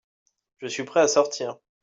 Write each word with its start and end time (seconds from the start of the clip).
Je 0.57 0.65
suis 0.65 0.83
prêt 0.83 0.99
à 1.01 1.07
sortir. 1.07 1.57